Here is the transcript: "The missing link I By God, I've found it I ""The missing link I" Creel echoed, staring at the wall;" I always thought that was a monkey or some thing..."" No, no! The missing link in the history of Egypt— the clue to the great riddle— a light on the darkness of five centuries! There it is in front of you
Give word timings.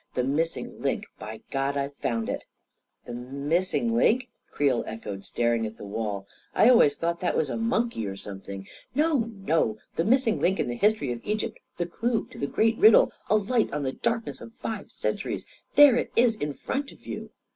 "The 0.15 0.23
missing 0.23 0.81
link 0.81 1.05
I 1.19 1.19
By 1.19 1.41
God, 1.51 1.77
I've 1.77 1.95
found 1.97 2.27
it 2.27 2.45
I 3.05 3.11
""The 3.11 3.13
missing 3.19 3.95
link 3.95 4.23
I" 4.23 4.27
Creel 4.51 4.83
echoed, 4.87 5.23
staring 5.25 5.63
at 5.67 5.77
the 5.77 5.85
wall;" 5.85 6.25
I 6.55 6.69
always 6.69 6.95
thought 6.95 7.19
that 7.19 7.37
was 7.37 7.51
a 7.51 7.55
monkey 7.55 8.07
or 8.07 8.15
some 8.15 8.39
thing..."" 8.41 8.67
No, 8.95 9.19
no! 9.31 9.77
The 9.97 10.03
missing 10.03 10.41
link 10.41 10.59
in 10.59 10.67
the 10.69 10.73
history 10.75 11.11
of 11.11 11.21
Egypt— 11.23 11.59
the 11.77 11.85
clue 11.85 12.25
to 12.31 12.39
the 12.39 12.47
great 12.47 12.79
riddle— 12.79 13.11
a 13.29 13.35
light 13.35 13.71
on 13.71 13.83
the 13.83 13.93
darkness 13.93 14.41
of 14.41 14.55
five 14.55 14.89
centuries! 14.89 15.45
There 15.75 15.95
it 15.97 16.11
is 16.15 16.33
in 16.33 16.55
front 16.55 16.91
of 16.91 17.05
you 17.05 17.29